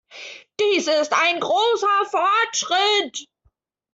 [0.59, 3.27] Dies ist ein großer Fortschritt.